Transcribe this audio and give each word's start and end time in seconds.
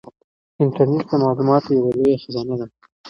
انټرنيټ 0.63 1.03
د 1.09 1.11
معلوماتو 1.23 1.69
یوه 1.79 1.89
لویه 1.97 2.21
خزانه 2.23 2.55
ده. 2.59 2.65